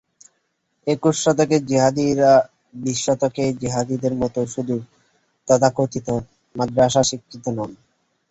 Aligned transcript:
একুশ 0.87 1.15
শতকের 1.23 1.61
জিহাদিরা 1.65 2.31
বিশ 2.75 2.97
শতকের 3.05 3.51
জিহাদিদের 3.61 4.13
মতো 4.21 4.39
শুধু 4.53 4.75
তথাকথিত 5.47 6.07
মাদ্রাসাশিক্ষিত 6.55 7.45
নন। 7.57 7.71